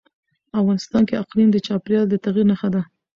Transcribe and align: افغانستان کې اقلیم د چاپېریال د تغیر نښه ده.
افغانستان 0.59 1.01
کې 1.07 1.15
اقلیم 1.23 1.49
د 1.51 1.57
چاپېریال 1.65 2.05
د 2.09 2.15
تغیر 2.23 2.45
نښه 2.51 2.69
ده. 2.73 2.81